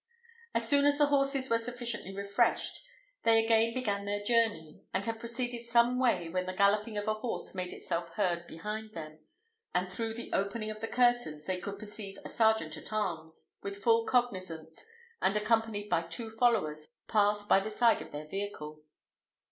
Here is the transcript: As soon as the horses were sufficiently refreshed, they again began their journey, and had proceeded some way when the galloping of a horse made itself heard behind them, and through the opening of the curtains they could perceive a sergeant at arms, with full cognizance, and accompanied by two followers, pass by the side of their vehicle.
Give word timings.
As 0.55 0.67
soon 0.67 0.85
as 0.85 0.97
the 0.97 1.05
horses 1.05 1.47
were 1.47 1.59
sufficiently 1.59 2.11
refreshed, 2.11 2.79
they 3.21 3.45
again 3.45 3.71
began 3.75 4.05
their 4.05 4.23
journey, 4.23 4.81
and 4.95 5.05
had 5.05 5.19
proceeded 5.19 5.63
some 5.63 5.99
way 5.99 6.27
when 6.27 6.47
the 6.47 6.53
galloping 6.55 6.97
of 6.97 7.07
a 7.07 7.13
horse 7.13 7.53
made 7.53 7.71
itself 7.71 8.09
heard 8.15 8.47
behind 8.47 8.95
them, 8.95 9.19
and 9.75 9.87
through 9.87 10.15
the 10.15 10.33
opening 10.33 10.71
of 10.71 10.79
the 10.79 10.87
curtains 10.87 11.45
they 11.45 11.59
could 11.59 11.77
perceive 11.77 12.17
a 12.25 12.29
sergeant 12.29 12.75
at 12.77 12.91
arms, 12.91 13.51
with 13.61 13.77
full 13.83 14.03
cognizance, 14.07 14.83
and 15.21 15.37
accompanied 15.37 15.87
by 15.87 16.01
two 16.01 16.31
followers, 16.31 16.87
pass 17.07 17.45
by 17.45 17.59
the 17.59 17.69
side 17.69 18.01
of 18.01 18.11
their 18.11 18.25
vehicle. 18.25 18.81